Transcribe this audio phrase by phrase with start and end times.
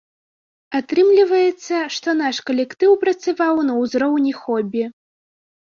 [0.79, 4.83] Атрымліваецца, што наш калектыў працаваў на ўзроўні хобі.